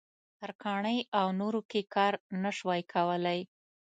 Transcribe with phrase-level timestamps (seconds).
[0.39, 2.13] ترکاڼۍ او نورو کې کار
[2.43, 3.39] نه شوای کولای.